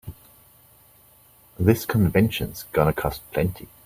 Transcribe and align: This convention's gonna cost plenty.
This 1.59 1.85
convention's 1.85 2.63
gonna 2.73 2.91
cost 2.91 3.21
plenty. 3.31 3.67